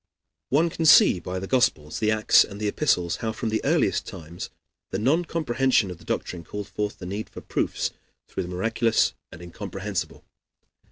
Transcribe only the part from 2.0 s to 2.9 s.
Acts, and the